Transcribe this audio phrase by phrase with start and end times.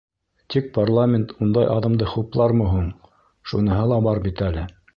[0.53, 2.89] Тик парламент ундай аҙымды хуплармы һуң—
[3.53, 4.65] шуныһы ла бар бит әле.